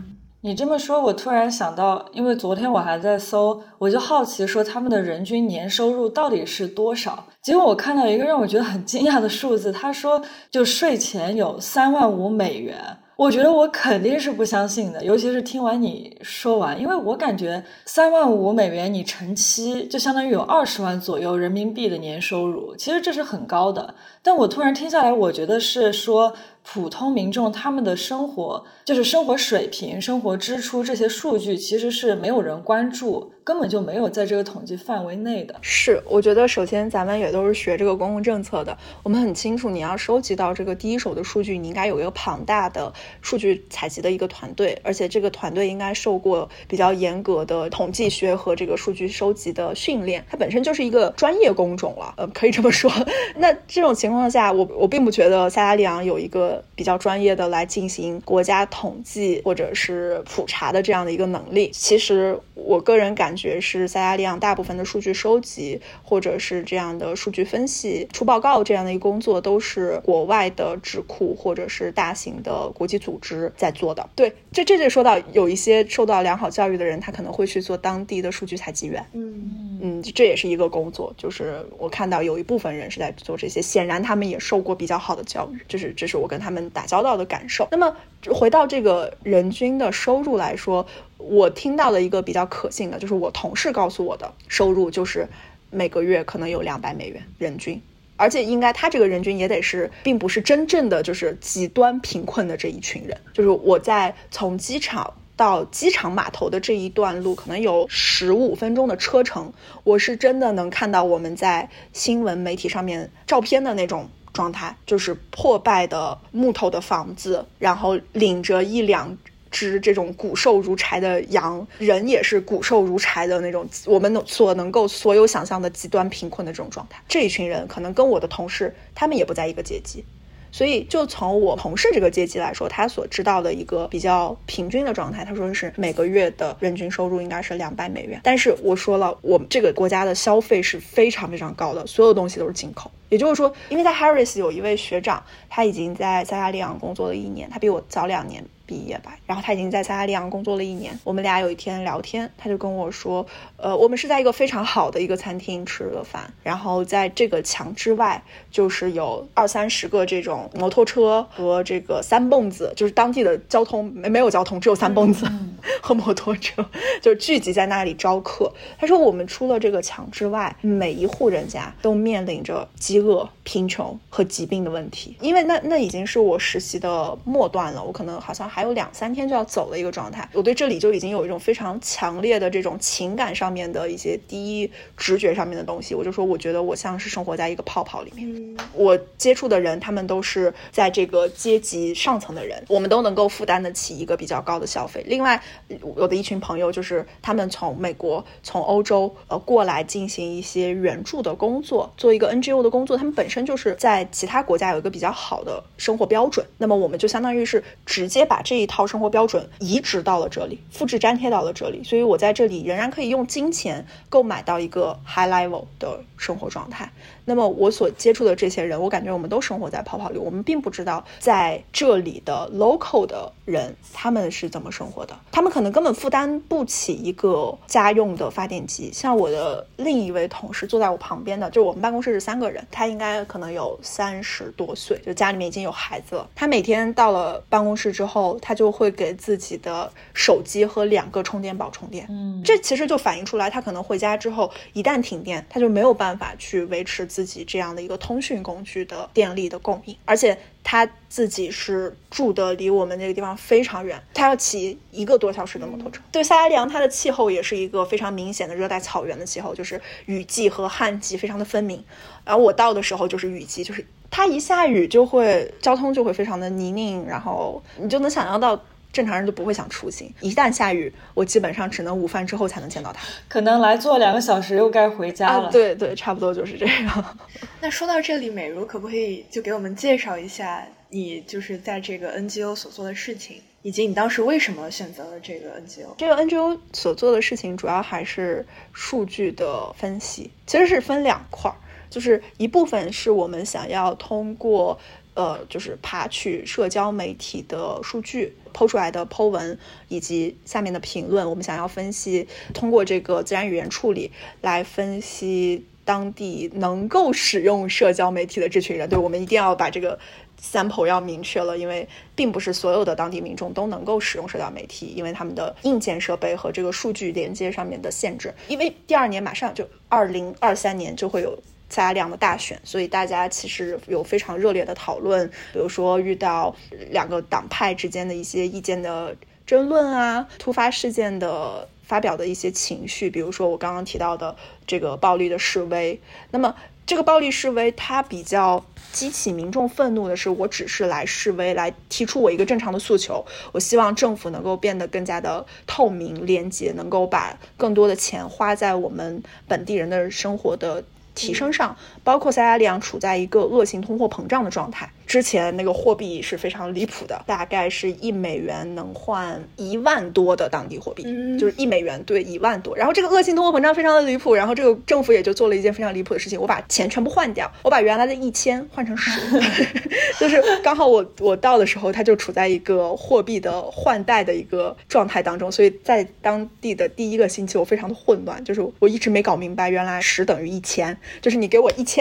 [0.45, 7.27] 你这么说，我突然想到，因为昨天我还在搜，我就好奇说他们的人均年收入到底是多少？
[7.41, 12.77] 结果我看到一个让我觉得很惊讶的数字，他说就税前有三万五美元。
[13.15, 23.95] 我觉得我肯定是不相信的，尤其是听完你说完，因为我感觉三万五美元你乘七，就相当于有二十万左右人民币的年收入，其实这是很高的。
[24.21, 26.34] 但我突然听下来，我觉得是说。
[26.63, 35.56] 普通民众他们的生活，就是生活水平、生活支出这些数据，其实是没有人关注，根本就没有在这个统计范围内的。
[35.62, 52.89] 是，我觉得首先咱们也都是学这个公共政策的，我们很清楚，你要收集到这个第一手的数据，你应该有一个庞大的数据采集的一个团队，而且这个团队应该受过比较严格的统计学和这个数据收集的训练，它本身就是一个专业工种了，呃，可以这么说。
[53.36, 56.52] 那这种情况下，我我并不觉得萨拉利昂有一个。
[56.75, 74.09] 比较专业的来进行国家统计或者是普查的这样的一个能力，其实我个人感觉是塞拉利昂大部分的数据收集或者是这样的数据分析、出报告这样的一个工作，都是国外的智库或者是大型的国际组织在做的。
[74.15, 79.05] 对，这这就说到有一些受到良好教育的人，他可能会去做当地的数据采集员。
[79.13, 85.59] 嗯嗯，这也是一个工作，就是我看到有一部分人是在做这些，显然他们也受过比较好的教育。
[85.67, 86.69] 这是这是我跟他们。
[86.73, 87.67] 打交道的感受。
[87.69, 87.95] 那么
[88.34, 90.84] 回到这个人均的收入来说，
[91.19, 95.27] 我听到的一个比较可信的，就是我同事告诉我的收入就是
[95.69, 97.79] 每个月可能有两百美元人均，
[98.15, 103.15] 而且应该他这个人均也得是，并不是真正的就是极端贫困的这一群人。
[103.34, 109.53] 就是我在从机场到机场码头的这一段路，可能有十五分钟的车程，
[109.84, 114.10] 我是真的能看到我们在新闻媒体上面照片的那种。
[114.34, 119.15] 状态就是破败的木头的房子，然后领着一两
[119.52, 127.00] 只这种骨瘦如柴的羊，人也是骨瘦如柴的那种，我们能所能够所有想象的极端贫困的这种状态。
[127.08, 130.04] 这一群人可能跟我的同事，他们也不在一个阶级。
[130.52, 138.22] 所以，就从我同事这个阶级来说，他所知道的一个比较平均的状态，他说是每个月的人均收入应该是两百美元。
[138.24, 142.91] 但是我说了，我们这个国家的消费是非常非常高的，所有东西都是进口。
[143.13, 148.43] 也就是说，因为在 Harris 有一位学长，他已经在塞拉利昂工作了一年，他比我早两年。
[148.65, 150.97] 毕业吧，然后他已经在塞拉利昂工作了一年。
[151.04, 153.23] 我们俩有一天聊天，他就跟我说，
[153.58, 165.28] 呃，我们是在一个非常好的一个餐厅吃了饭，然后在这个墙之外，就是有二三十个这种摩托车和这个三蹦子，就是当地的交通没没有交通，只有三蹦子
[165.84, 166.65] 和摩托车，
[167.02, 168.49] 就聚集在那里招客。
[168.80, 178.43] 他说，我们出了这个墙之外，每一户人家都面临着饥饿、贫穷和疾病的问题，因为那那已经是我实习的末段了，我可能好像。
[178.53, 185.95] 还有两三天就要走的一个状态，我对这里就已经有一种非常强烈的这种情感上面的一些第一直觉上面的东西。
[185.95, 188.56] 我就说，我觉得我像是生活在一个泡泡里面。
[188.73, 195.03] 我接触的人，他们都是在这个阶级上层的人，我们都能够负担得起一个比较高的消费。
[195.08, 195.41] 另外，
[195.82, 202.97] 我的一群朋友就是他们从美国、从欧洲呃过来进行一些援助的工作，做一个 NGO 的工作。
[202.97, 208.43] 他们本身就是在其他国家有一个比较好的生活标准，那么我们就相当于是直接把。
[208.43, 216.91] 这一套生活标准移植到了这里，复制粘贴到了这里，所以我在这里仍然可以用金钱购买到一个 high level 的生活状态。
[217.26, 228.91] 那么我所接触的这些人，我感觉我们都生活在泡泡里，我们并不知道在这里的 local 的人他们是怎么生活的，他们可能根本负担不起一个家用的发电机。
[228.91, 236.29] 像我的另一位同事坐在我旁边的，就我们办公室是三个人，他应该可能有三十多岁，就家里面已经有孩子了。
[236.33, 242.07] 他每天到了办公室之后，他就会给自己的手机和两个充电宝充电。
[242.09, 247.03] 嗯，这其实就反映出来，他可能回家之后一旦停电，他就没有办法去维持。
[247.13, 256.02] 自己这样的一个通讯工具的电力的供应，而且他自己是住的离我们那个地方非常远，他要骑一个多小时的摩托车。
[256.12, 261.83] 对，塞拉利昂它的气候也是一个非常明显的热带草原的气候，就是雨季和旱季非常的分明。
[262.25, 268.60] 然后我到的时候就是雨季，就是它一下雨就会交通就会非常的泥泞，然后你就能想象到。
[268.94, 273.04] 正常人都不会想出行，一旦下雨，我基本上只能午饭之后才能见到他。
[273.27, 275.50] 可能来坐两个小时又该回家了。
[275.52, 277.17] 对对，差不多就是这样。
[277.60, 285.96] 那说到这里，美如可不可以就给我们介绍一下你就是在这个 NGO 所做的事情，以及你当时为什么选择了这个 NGO？
[285.98, 291.58] 这个 NGO 所做的事情主要还是数据的分析，其实是分两块儿，
[291.89, 294.79] 就是一部分是我们想要通过。
[295.15, 304.11] 呃，就是爬取社交媒体的数据，抛出来的 Po 文以及下面的评论，我们想要分析，通过这个自然语言处理
[304.41, 308.89] 来分析当地能够使用社交媒体的这群人。
[308.89, 309.99] 对，我们一定要把这个
[310.41, 318.33] sample 要明确了，因为并不是所有的当地民众都能够使用社交媒体，因为他们的硬件设备和这个数据连接上面的限制。
[318.47, 321.37] 因为第二年马上就二零二三年就会有。
[321.74, 326.56] 萨拉的大选，所以大家其实有非常热烈的讨论，比如说遇到
[326.92, 329.15] 两个党派之间的一些意见的
[329.48, 334.36] 争论啊，突发事件的发表的一些情绪，比如说我刚刚提到的
[334.67, 336.00] 这个暴力的示威。
[336.30, 336.56] 那么
[336.86, 350.84] 这个暴力示威，它比较激起民众愤怒的是，我只是来示威，来提出我一个正常的诉求，我希望政府能够变得更加的透明、廉洁，能够把更多的钱花在我们本地人的生活的。
[351.13, 354.89] 提升上，包括塞拉利昂处在一个恶性通货膨胀的状态。
[355.06, 361.04] 之前那个货币是非常离谱的，大概是一美元能换一万多的当地货币，
[361.37, 362.75] 就是一美元兑一万多。
[362.75, 369.12] 然后这个恶性通货膨胀非常的离谱，然后这个政府也就做了一件非常离谱的事情，我把钱全部换掉，我把原来的一千换成十
[370.19, 381.92] 就是刚好我我到的时候，它就处在一个货币的换代的一个状态当中，所以在当地的第一个星期我非常的混乱，就是我一直没搞明白，原来十等于一千，就是你给我一千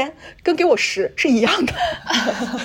[0.43, 1.73] 跟给我十是一样的。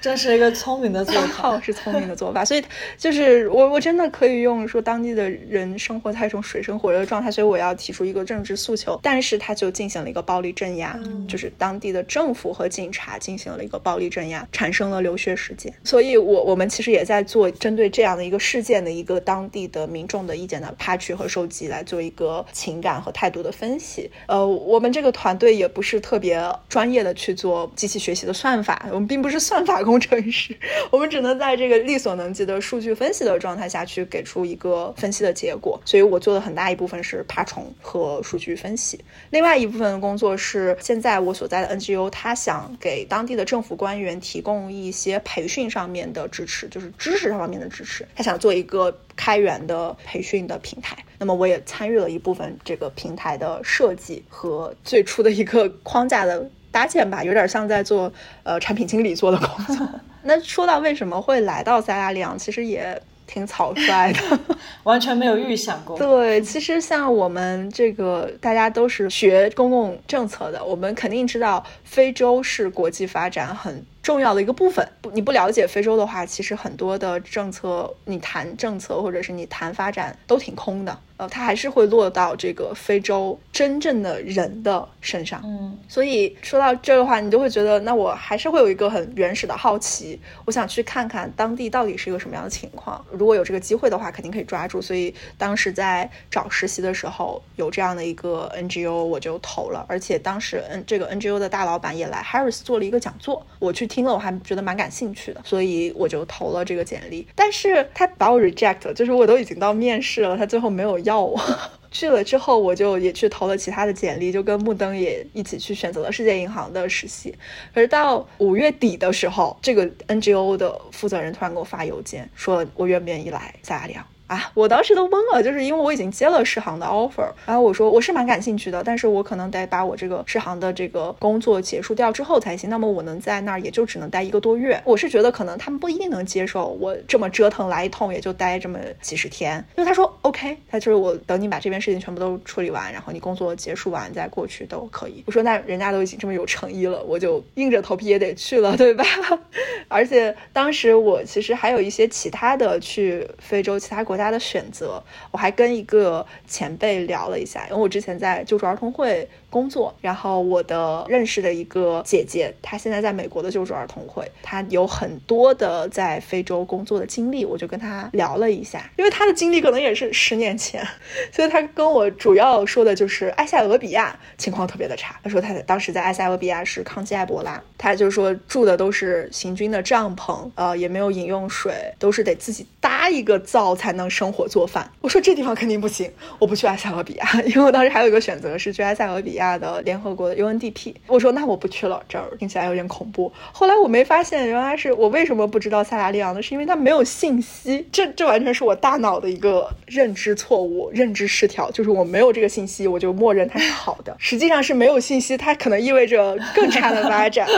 [0.00, 2.44] 这是一个聪明的做法， 是聪明的做法。
[2.44, 2.62] 所以
[2.96, 8.98] 就是我，我真的可以用说当地的人生活在一种水深火热的状态，所以我要提出一个政治诉求。
[9.02, 15.72] 但是他就进行了一个暴力镇压，就是当地的政府和警察进行了一个暴力镇压，产生了流血事件。
[15.82, 24.08] 所以，我我们其实也在做针对这样的一个事件的一个当地的民众的意见的爬取和收集，来做一个情感和态度的分析。
[24.26, 29.82] 呃，我们这个团队也不是特别专业的去做机器学习的算法，我们并不是算法。
[29.88, 30.56] 工程师，
[30.90, 35.80] 我们只能在这个力所能及的数据分析的状态下去给出一个分析的结果。
[35.84, 38.98] 所以我做的很大一部分是爬虫和数据分析，
[39.30, 48.06] 另外一部分的工作是现在我所在的 NGO，他想给当地的政府官员提供一些培训上面的支持，就是知识上面的支持。
[48.14, 56.50] 他想做一个开源的培训的平台，那么我也参与了一部分这个平台的设计和最初的一个框架的。
[56.78, 58.12] 搭建吧，有点像在做
[58.44, 59.88] 呃产品经理做的工作。
[60.22, 64.38] 那说到为什么会来到塞拉利昂，其实也挺草率的，
[64.84, 65.98] 完全没有预想过。
[65.98, 74.86] 对，其实像我们这个大家都是学公共政策的，我们肯定知道非洲是国际发展很重要的一个部分。
[75.12, 80.96] 你不了解非洲的话，其实很多的政策，你谈政策或者是你谈发展都挺空的。
[81.18, 85.42] 呃，它还是会落到这个非洲真正的人的身上。
[85.44, 93.04] 嗯，所以说到这的话，你就会觉得，那我还是会有一个很原始的好奇，我想去看看当地到底是一个什么样的情况。
[93.10, 94.80] 如果有这个机会的话，肯定可以抓住。
[94.80, 99.84] 所以当时在找实习的时候，有这样的一个 NGO，我就投了。
[99.88, 107.26] 而且当时 N 这个 NGO 的大老板也来 Harris 做了一个讲座，我去听了，我还觉得蛮感兴趣的，所以我就投了这个简历。
[107.34, 110.96] 但是他把我 reject，就是我都已经到面试了，他最后没有。
[111.08, 111.40] 要我
[111.90, 117.34] 去了之后，我就也去投了其他的简历，就跟木登也一起去选择了世界银行的实习。
[117.74, 124.06] 可是到五月底的时候，这个 NGO 的负责人突然给我发邮件，说我愿不愿意来塞拉利昂。
[124.28, 132.68] 啊，我当时都懵了，就是因为我已经接了世行的 offer，然后我说我是蛮感兴趣的，但是我可能得把我这个世行的这个工作结束掉之后才行。
[132.68, 134.78] 那么我能在那儿也就只能待一个多月。
[134.84, 139.64] 我是觉得可能他们不一定能接受我这么折腾来一通，也就待这么几十天。
[139.76, 145.24] 因为他说 OK，他就是我等你把这边事情全部都处理完，然后你工作结束完再过去都可以。
[145.26, 149.04] 我说那人家都已经这么有诚意了，我就硬着头皮也得去了，对吧？
[149.88, 154.17] 而且当时我其实还有一些其他的去非洲其他国家。
[154.18, 155.02] 家的选择。
[155.30, 170.86] 我还跟一个前辈聊了一下，因为我之前在救助儿童会工作，然后我的认识的一个姐姐，她现在在美国的救助儿童会，她有很多的在非洲工作的经历，我就跟她聊了一下，因为她的经历可能也是十年前，
[171.32, 175.18] 所以她跟我主要说的就是埃塞俄比亚情况特别的差。
[175.22, 184.90] 她说她当时在埃塞俄比亚是抗击埃博拉，她就说住的都是行军的帐篷，呃，也没有饮用水，都是得自己搭一个灶才能生火做饭。
[185.00, 190.94] 我说这地方肯定不行，我不去埃塞俄比亚，因为我当时还有一个选择是去埃塞俄比亚亚的联合国的 UNDP。
[191.06, 193.32] 我说那我不去了，这儿听起来有点恐怖。
[193.52, 196.42] 后来我没发现，原来是我为什么不知道塞拉利昂呢？
[196.42, 197.88] 是因为它没有信息。
[197.90, 204.14] 这这完全是我大脑的一个认知错误、认知失调，就是我没有这个信息，我就默认它是好的。
[204.18, 207.48] 实际上是没有信息，它可能意味着更差的发展。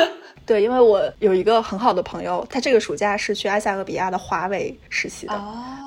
[0.47, 5.41] 对，因为我有一个很好的朋友，他这个暑假是去埃塞俄比亚的华为实习的，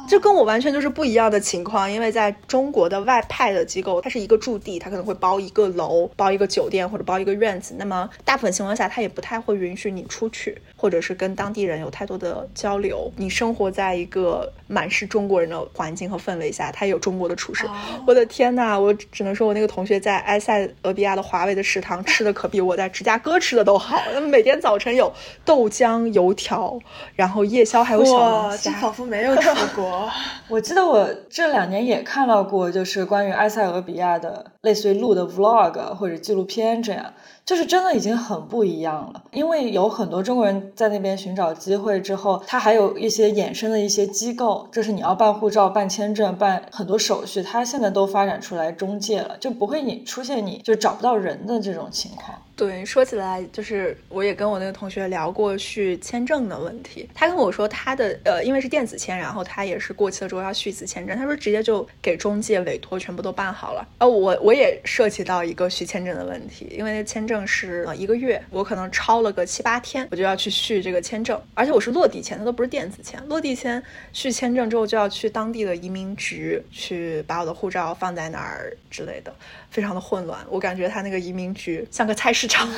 [0.08, 1.92] 就跟我完全就是不一样的情况。
[1.92, 7.76] 因为在中国的外派的机构，它是一个驻地，它可能会包一个楼、包一个酒店或者包一个院子。
[7.78, 13.12] 那么大部分情况下，它也不太会允许你出去，或者是跟当地人有太多的交流。
[13.18, 17.68] 你生活在一个满是中国人的环境和氛围下，它有中国的厨师。
[18.08, 24.02] 我的天呐，我只能说我那个同学在埃塞俄比亚的华为的食堂吃的可比我在芝加哥吃的都好。
[24.14, 24.53] 那么每天。
[24.60, 25.12] 早晨有
[25.46, 26.78] 豆浆、油条，
[27.16, 30.10] 然后夜宵还有小龙虾，仿佛没有出国。
[30.50, 37.14] 我记得我这两年也看到过，就是关于埃塞俄比亚的，类似于录的 vlog 或者纪录片这样。
[37.46, 52.42] 就是真的已经很不一样了，因为有很多中国人在那边寻找机会之后，他还有一些衍生的一些机构，就是你要办护照、办签证、办很多手续，他现在都发展出来中介了，就不会你出现你就找不到人的这种情况。
[52.56, 63.86] 对，说起来就是我也跟我那个同学聊过续签证的问题，他跟我说他的呃，因为是电子签，然后他也是过期了之后要续一次签证，他说直接就给中介委托全部都办好了。
[63.98, 67.33] 呃，我我也涉及到一个续签证的问题，因为签证。
[67.34, 73.20] 证是呃一个月，我可能超了个七八天，我就要去续这个签证，而且我是落地签，它都不是电子签。
[73.28, 73.82] 落地签
[74.12, 79.34] 续签证之后，就要去当地的移民局去把我的护照放在哪儿之类的。
[79.72, 82.70] 非常的混乱，我感觉他那个移民局像个菜市场，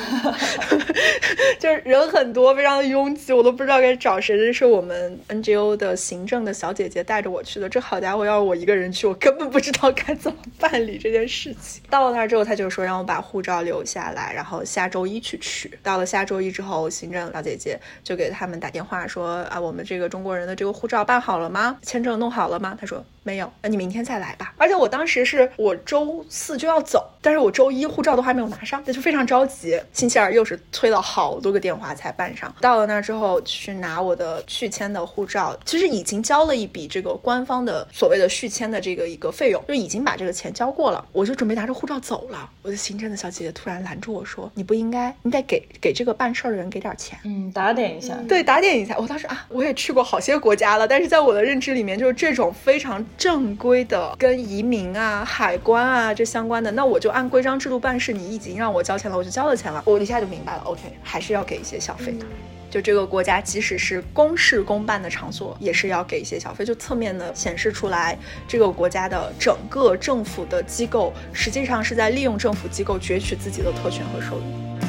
[1.60, 4.38] 就是人很多，非常的拥挤，我都不知道该找谁。
[4.38, 7.68] 这是我们 NGO 的行政的小姐姐带着我去的。
[7.68, 11.82] 这好家伙，要我一个人去，我根本不知道该怎么办理这件事情。
[11.90, 15.76] 到了那儿之后，他就说让我把护照留下来，然后然后下周一去取。
[15.82, 21.76] 到了下周一之后，行政小姐姐就给他们打电话说啊，我们这个中国人的这个护照办好了吗？
[21.82, 22.78] 签证弄好了吗？
[22.80, 24.54] 他说没有，那你明天再来吧。
[24.56, 26.80] 而且我当时是我周四就要。
[26.86, 29.76] 走，但是我周一护照都还没有拿上，那就非常着急。
[29.92, 32.54] 星期二又是催了好多个电话才办上。
[32.60, 41.04] 到了那之后去拿我的续签的护照，其实已经交了一笔这个官方的所谓的续签的这个一个费用，就已经把这个钱交过了。
[41.10, 48.96] 我就准备拿着护照走了，我的行政的小姐姐突然拦住我说：“你不应该，你得给给这个办事儿的人给点钱，嗯，打点一下。”对，打点一下。
[48.96, 56.70] 我当时啊，我也去过好些国家了，但是在我的认知里面，就是这种非常正规的跟移民啊、海关啊这相关的。
[56.72, 60.62] 那我就按规章制度办事，你已经让我交钱了，我就交了钱了，我一下就明白了。
[60.64, 62.26] OK，还是要给一些小费的。
[62.68, 66.64] 就这个国家，即使是公事公办的场所，也是要给一些小费。
[66.64, 74.85] 就侧面的显示出来，这个国家的整个政府的机构，实际上是在利用政府机构攫取自己的特权和收益。